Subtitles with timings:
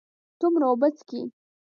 [0.39, 1.19] څومره اوبه څښئ؟